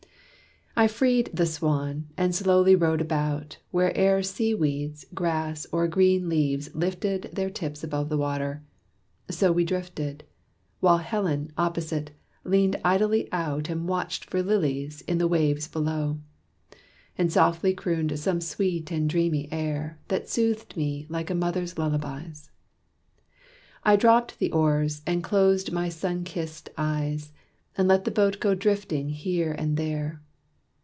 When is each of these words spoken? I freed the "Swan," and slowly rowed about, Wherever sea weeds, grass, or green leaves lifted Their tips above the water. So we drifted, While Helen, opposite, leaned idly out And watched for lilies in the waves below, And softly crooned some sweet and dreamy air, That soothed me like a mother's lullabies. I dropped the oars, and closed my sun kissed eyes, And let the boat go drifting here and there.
I 0.73 0.87
freed 0.87 1.29
the 1.33 1.45
"Swan," 1.45 2.07
and 2.17 2.33
slowly 2.33 2.75
rowed 2.77 3.01
about, 3.01 3.57
Wherever 3.71 4.23
sea 4.23 4.53
weeds, 4.55 5.05
grass, 5.13 5.67
or 5.71 5.85
green 5.89 6.29
leaves 6.29 6.73
lifted 6.73 7.23
Their 7.33 7.49
tips 7.51 7.83
above 7.83 8.07
the 8.09 8.17
water. 8.17 8.63
So 9.29 9.51
we 9.51 9.63
drifted, 9.65 10.23
While 10.79 10.99
Helen, 10.99 11.51
opposite, 11.57 12.11
leaned 12.45 12.77
idly 12.85 13.27
out 13.33 13.69
And 13.69 13.87
watched 13.87 14.23
for 14.25 14.41
lilies 14.41 15.01
in 15.01 15.17
the 15.19 15.27
waves 15.27 15.67
below, 15.67 16.19
And 17.17 17.31
softly 17.31 17.73
crooned 17.75 18.17
some 18.17 18.39
sweet 18.41 18.91
and 18.93 19.09
dreamy 19.09 19.49
air, 19.51 19.99
That 20.07 20.29
soothed 20.29 20.77
me 20.77 21.05
like 21.09 21.29
a 21.29 21.35
mother's 21.35 21.77
lullabies. 21.77 22.49
I 23.83 23.97
dropped 23.97 24.39
the 24.39 24.53
oars, 24.53 25.01
and 25.05 25.21
closed 25.21 25.73
my 25.73 25.89
sun 25.89 26.23
kissed 26.23 26.69
eyes, 26.77 27.33
And 27.77 27.87
let 27.89 28.05
the 28.05 28.09
boat 28.09 28.39
go 28.39 28.55
drifting 28.55 29.09
here 29.09 29.51
and 29.51 29.75
there. 29.77 30.21